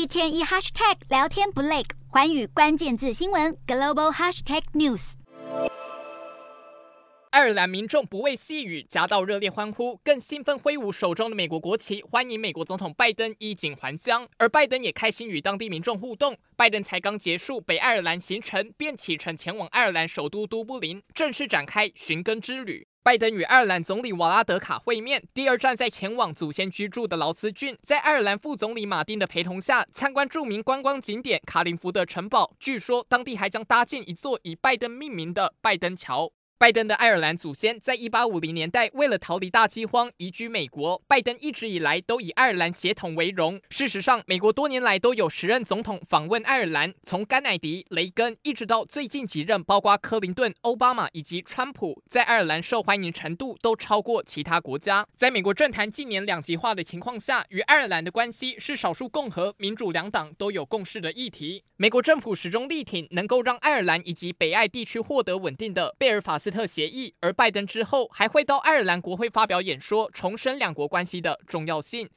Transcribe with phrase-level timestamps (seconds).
[0.00, 5.12] 一天一 hashtag 聊天不累，环宇关键字新闻 global hashtag news。
[7.28, 14.26] 爱尔兰民众不畏细雨，夹道热烈欢呼，更兴奋挥舞手中的美国国旗，欢迎美国总统拜登衣锦还乡。
[14.38, 16.34] 而拜登也开心与当地民众互动。
[16.56, 22.88] 拜登才刚结束北爱尔兰行程，便启程前往爱尔兰首都都柏林，正式展开寻根之旅。
[23.02, 32.54] 拜登与爱尔兰总理瓦拉德卡会面，第二站在前往祖先居住的劳斯郡，在爱尔兰副总理马丁的陪同下，参观著名观光景点卡林福德城堡。
[32.60, 36.30] 据说当地还将搭建一座以拜登命名的拜登桥。
[36.60, 41.02] 拜登的爱尔兰祖先在一八五零年代为了逃离大饥荒移居美国。
[41.08, 43.58] 拜登一直以来都以爱尔兰血统为荣。
[43.70, 55.06] 事实上，美国多年来都有时任总统访问爱尔兰，从甘乃迪、雷根一直到最近几任，包括克林顿、奥巴马以及川普，在爱尔兰受欢迎程度都超过其他国家。
[55.16, 61.64] 在美国政坛近年两极化的情况下，与爱尔兰的关系是少数共和、民主两党都有共识的议题。
[61.78, 72.10] 美国政府始终力挺能够让爱尔兰以及北爱地区获得稳定的贝尔法斯特协议，而拜登之后还会到爱尔兰国会发表演说，重申两国关系的重要性。